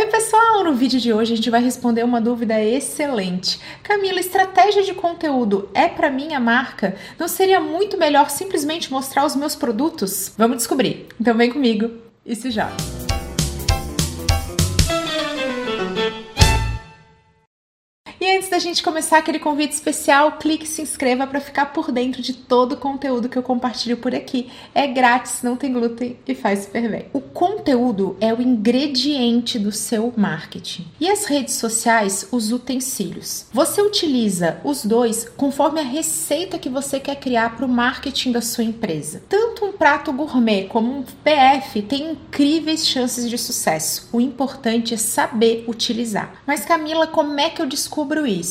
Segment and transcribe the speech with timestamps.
[0.00, 0.64] Oi, pessoal!
[0.64, 3.60] No vídeo de hoje a gente vai responder uma dúvida excelente.
[3.82, 6.96] Camila, estratégia de conteúdo é para minha marca?
[7.18, 10.32] Não seria muito melhor simplesmente mostrar os meus produtos?
[10.38, 11.06] Vamos descobrir.
[11.20, 11.90] Então vem comigo
[12.24, 12.99] e se joga.
[18.60, 22.76] Gente começar aquele convite especial, clique se inscreva para ficar por dentro de todo o
[22.76, 24.50] conteúdo que eu compartilho por aqui.
[24.74, 27.06] É grátis, não tem glúten e faz super bem.
[27.12, 33.46] O conteúdo é o ingrediente do seu marketing e as redes sociais, os utensílios.
[33.52, 38.42] Você utiliza os dois conforme a receita que você quer criar para o marketing da
[38.42, 39.22] sua empresa.
[39.28, 44.08] Tanto um prato gourmet como um PF tem incríveis chances de sucesso.
[44.12, 46.42] O importante é saber utilizar.
[46.46, 48.49] Mas Camila, como é que eu descubro isso?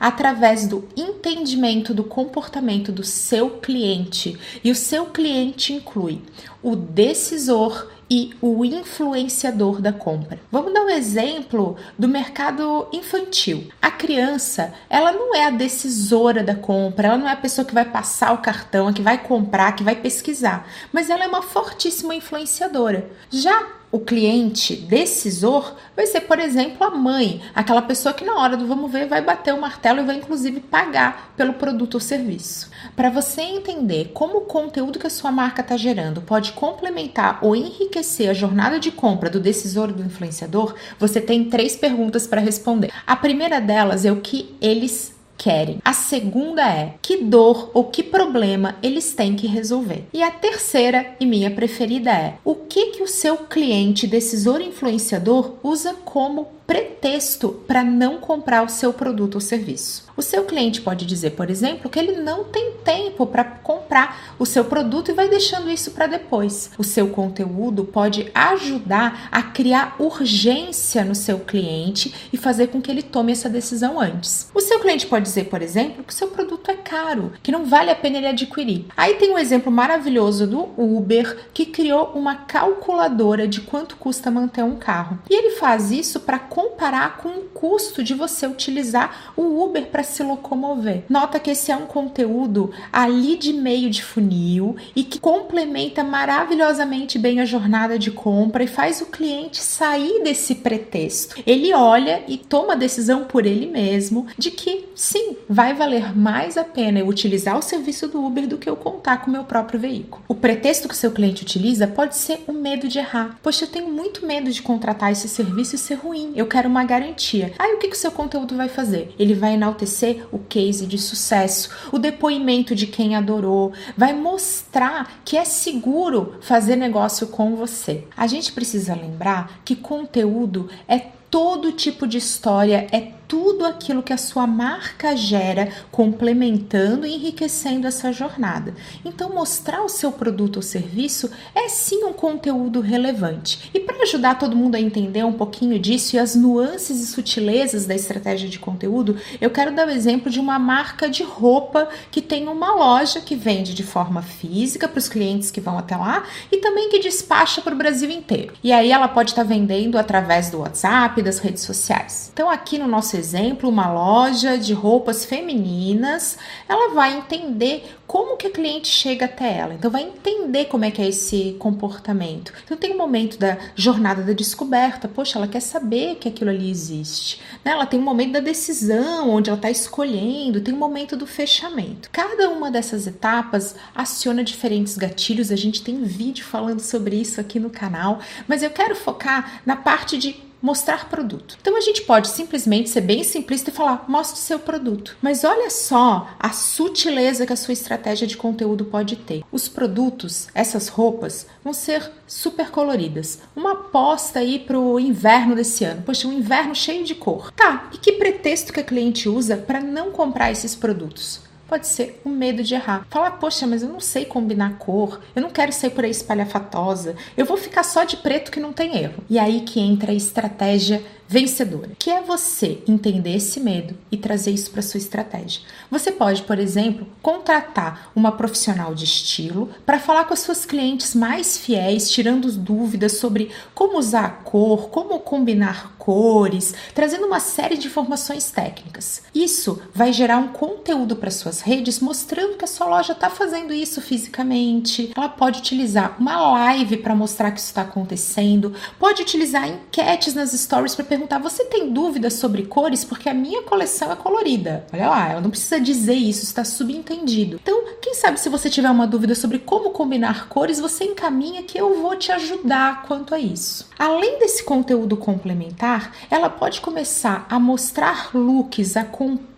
[0.00, 4.38] Através do entendimento do comportamento do seu cliente.
[4.62, 6.22] E o seu cliente inclui
[6.62, 10.38] o decisor e o influenciador da compra.
[10.50, 13.68] Vamos dar um exemplo do mercado infantil.
[13.82, 17.74] A criança, ela não é a decisora da compra, ela não é a pessoa que
[17.74, 22.14] vai passar o cartão, que vai comprar, que vai pesquisar, mas ela é uma fortíssima
[22.14, 23.10] influenciadora.
[23.30, 28.56] Já o cliente decisor vai ser, por exemplo, a mãe, aquela pessoa que na hora
[28.56, 32.70] do vamos ver vai bater o martelo e vai inclusive pagar pelo produto ou serviço.
[32.94, 37.56] Para você entender como o conteúdo que a sua marca está gerando pode complementar ou
[37.56, 42.92] enriquecer a jornada de compra do decisor do influenciador, você tem três perguntas para responder.
[43.06, 45.78] A primeira delas é o que eles querem.
[45.84, 50.04] A segunda é que dor ou que problema eles têm que resolver.
[50.12, 55.54] E a terceira e minha preferida é o que que o seu cliente decisor influenciador
[55.62, 60.06] usa como pretexto para não comprar o seu produto ou serviço.
[60.16, 64.46] O seu cliente pode dizer, por exemplo, que ele não tem tempo para comprar o
[64.46, 66.70] seu produto e vai deixando isso para depois.
[66.78, 72.90] O seu conteúdo pode ajudar a criar urgência no seu cliente e fazer com que
[72.90, 74.50] ele tome essa decisão antes.
[74.54, 77.66] O seu cliente pode dizer, por exemplo, que o seu produto é caro, que não
[77.66, 78.86] vale a pena ele adquirir.
[78.96, 84.64] Aí tem um exemplo maravilhoso do Uber que criou uma calculadora de quanto custa manter
[84.64, 85.18] um carro.
[85.28, 90.02] E ele faz isso para comparar com o custo de você utilizar o Uber para
[90.02, 91.02] se locomover.
[91.06, 97.18] Nota que esse é um conteúdo ali de meio de funil e que complementa maravilhosamente
[97.18, 101.36] bem a jornada de compra e faz o cliente sair desse pretexto.
[101.46, 106.56] Ele olha e toma a decisão por ele mesmo de que sim, vai valer mais
[106.56, 109.44] a pena eu utilizar o serviço do Uber do que eu contar com o meu
[109.44, 110.24] próprio veículo.
[110.26, 113.38] O pretexto que seu cliente utiliza pode ser o medo de errar.
[113.42, 116.32] Poxa, eu tenho muito medo de contratar esse serviço e ser ruim.
[116.34, 117.52] Eu eu quero uma garantia.
[117.58, 119.12] Aí o que, que o seu conteúdo vai fazer?
[119.18, 125.36] Ele vai enaltecer o case de sucesso, o depoimento de quem adorou, vai mostrar que
[125.36, 128.04] é seguro fazer negócio com você.
[128.16, 134.12] A gente precisa lembrar que conteúdo é todo tipo de história, é tudo aquilo que
[134.12, 138.74] a sua marca gera, complementando e enriquecendo essa jornada.
[139.04, 143.70] Então, mostrar o seu produto ou serviço é sim um conteúdo relevante.
[143.74, 147.86] E para ajudar todo mundo a entender um pouquinho disso e as nuances e sutilezas
[147.86, 152.20] da estratégia de conteúdo, eu quero dar o exemplo de uma marca de roupa que
[152.20, 156.24] tem uma loja que vende de forma física para os clientes que vão até lá
[156.50, 158.54] e também que despacha para o Brasil inteiro.
[158.62, 162.30] E aí ela pode estar tá vendendo através do WhatsApp, das redes sociais.
[162.32, 166.38] Então, aqui no nosso exemplo, uma loja de roupas femininas,
[166.68, 169.74] ela vai entender como que a cliente chega até ela.
[169.74, 172.52] Então vai entender como é que é esse comportamento.
[172.64, 175.08] Então tem um momento da jornada da descoberta.
[175.08, 177.40] Poxa, ela quer saber que aquilo ali existe.
[177.64, 177.72] Né?
[177.72, 180.60] Ela tem um momento da decisão, onde ela está escolhendo.
[180.60, 182.08] Tem um momento do fechamento.
[182.12, 185.50] Cada uma dessas etapas aciona diferentes gatilhos.
[185.50, 188.20] A gente tem vídeo falando sobre isso aqui no canal.
[188.46, 191.56] Mas eu quero focar na parte de mostrar produto.
[191.60, 195.16] Então a gente pode simplesmente ser bem simplista e falar: mostre seu produto.
[195.20, 199.44] Mas olha só a sutileza que a sua estratégia de conteúdo pode ter.
[199.50, 203.40] Os produtos, essas roupas, vão ser super coloridas.
[203.54, 206.02] Uma aposta aí pro inverno desse ano.
[206.02, 207.52] Poxa, um inverno cheio de cor.
[207.52, 211.40] Tá, e que pretexto que a cliente usa para não comprar esses produtos?
[211.68, 213.06] Pode ser o medo de errar.
[213.10, 217.16] Falar, poxa, mas eu não sei combinar cor, eu não quero ser por aí espalhafatosa,
[217.36, 219.24] eu vou ficar só de preto que não tem erro.
[219.28, 224.52] E aí que entra a estratégia vencedora, que é você entender esse medo e trazer
[224.52, 225.62] isso para sua estratégia.
[225.90, 231.14] Você pode, por exemplo, contratar uma profissional de estilo para falar com as suas clientes
[231.14, 237.76] mais fiéis, tirando dúvidas sobre como usar a cor, como combinar cores, trazendo uma série
[237.76, 239.22] de informações técnicas.
[239.34, 243.72] Isso vai gerar um conteúdo para suas redes mostrando que a sua loja está fazendo
[243.72, 245.10] isso fisicamente.
[245.16, 250.52] Ela pode utilizar uma live para mostrar que isso está acontecendo, pode utilizar enquetes nas
[250.52, 253.04] stories para perguntar: você tem dúvidas sobre cores?
[253.04, 254.86] Porque a minha coleção é colorida.
[254.92, 257.58] Olha lá, ela não precisa dizer isso, está subentendido.
[257.62, 261.78] Então, quem sabe se você tiver uma dúvida sobre como combinar cores, você encaminha que
[261.78, 263.88] eu vou te ajudar quanto a isso.
[263.98, 269.04] Além desse conteúdo complementar, ela pode começar a mostrar looks, a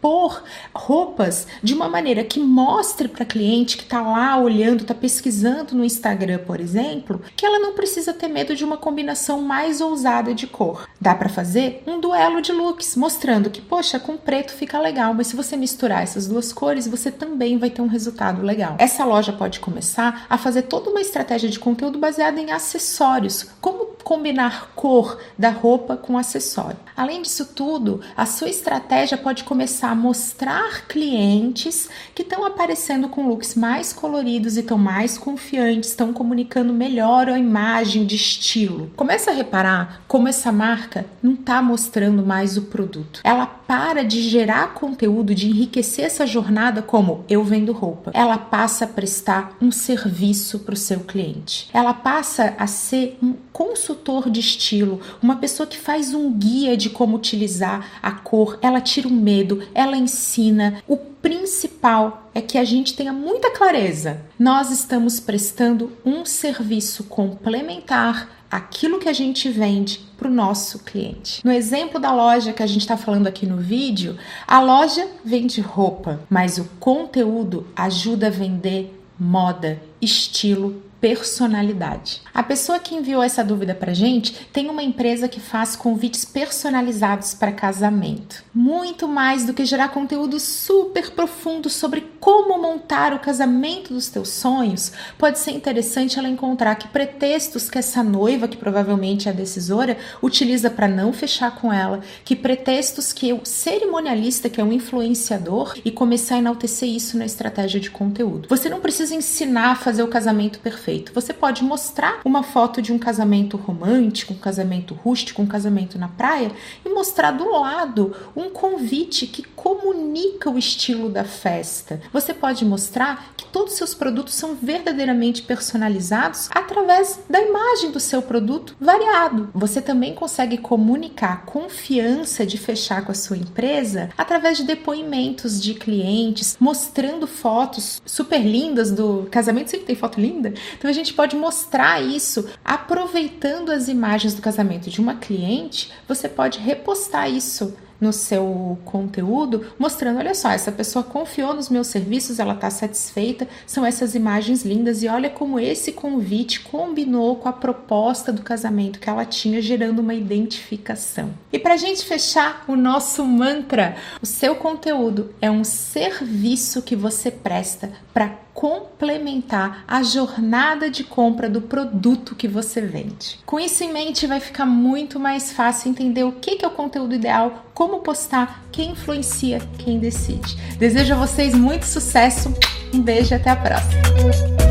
[0.00, 0.42] compor
[0.74, 5.84] roupas de uma maneira que mostre para cliente que está lá olhando, está pesquisando no
[5.84, 10.46] Instagram, por exemplo, que ela não precisa ter medo de uma combinação mais ousada de
[10.46, 10.88] cor.
[11.00, 15.26] Dá para fazer um duelo de looks, mostrando que, poxa, com preto fica legal, mas
[15.26, 18.76] se você misturar essas duas cores, você também vai ter um resultado legal.
[18.78, 23.87] Essa loja pode começar a fazer toda uma estratégia de conteúdo baseada em acessórios, como
[24.08, 26.78] combinar cor da roupa com acessório.
[26.96, 33.28] Além disso tudo, a sua estratégia pode começar a mostrar clientes que estão aparecendo com
[33.28, 38.90] looks mais coloridos e estão mais confiantes, estão comunicando melhor a imagem de estilo.
[38.96, 43.20] Começa a reparar como essa marca não está mostrando mais o produto.
[43.22, 48.10] Ela para de gerar conteúdo, de enriquecer essa jornada como eu vendo roupa.
[48.14, 51.68] Ela passa a prestar um serviço para o seu cliente.
[51.74, 53.97] Ela passa a ser um consultor
[54.30, 59.06] de estilo, uma pessoa que faz um guia de como utilizar a cor, ela tira
[59.06, 60.82] o medo, ela ensina.
[60.88, 64.22] O principal é que a gente tenha muita clareza.
[64.38, 71.44] Nós estamos prestando um serviço complementar aquilo que a gente vende para o nosso cliente.
[71.44, 74.16] No exemplo da loja que a gente está falando aqui no vídeo,
[74.46, 82.22] a loja vende roupa, mas o conteúdo ajuda a vender moda, estilo personalidade.
[82.34, 87.34] A pessoa que enviou essa dúvida pra gente tem uma empresa que faz convites personalizados
[87.34, 88.44] para casamento.
[88.54, 94.28] Muito mais do que gerar conteúdo super profundo sobre como montar o casamento dos teus
[94.30, 99.34] sonhos, pode ser interessante ela encontrar que pretextos que essa noiva, que provavelmente é a
[99.34, 104.72] decisora, utiliza para não fechar com ela, que pretextos que o cerimonialista, que é um
[104.72, 108.48] influenciador, e começar a enaltecer isso na estratégia de conteúdo.
[108.48, 111.12] Você não precisa ensinar a fazer o casamento perfeito.
[111.14, 116.08] Você pode mostrar uma foto de um casamento romântico, um casamento rústico, um casamento na
[116.08, 116.50] praia
[116.84, 122.00] e mostrar do lado um convite que comunica o estilo da festa.
[122.12, 128.00] Você pode mostrar que todos os seus produtos são verdadeiramente personalizados através da imagem do
[128.00, 129.50] seu produto variado.
[129.54, 135.60] Você também consegue comunicar a confiança de fechar com a sua empresa através de depoimentos
[135.60, 139.70] de clientes, mostrando fotos super lindas do casamento.
[139.70, 144.90] Sempre tem foto linda, então a gente pode mostrar isso aproveitando as imagens do casamento
[144.90, 151.02] de uma cliente, você pode repostar isso no seu conteúdo, mostrando: olha só, essa pessoa
[151.02, 155.92] confiou nos meus serviços, ela está satisfeita, são essas imagens lindas e olha como esse
[155.92, 161.30] convite combinou com a proposta do casamento que ela tinha, gerando uma identificação.
[161.52, 166.96] E para a gente fechar o nosso mantra, o seu conteúdo é um serviço que
[166.96, 173.38] você presta para complementar a jornada de compra do produto que você vende.
[173.46, 177.14] Com isso em mente, vai ficar muito mais fácil entender o que é o conteúdo
[177.14, 180.56] ideal, como postar, quem influencia, quem decide.
[180.76, 182.52] Desejo a vocês muito sucesso,
[182.92, 184.67] um beijo e até a próxima!